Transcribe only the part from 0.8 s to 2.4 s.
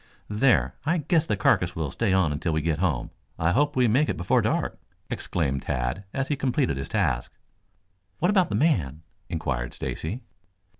I guess the carcass will stay on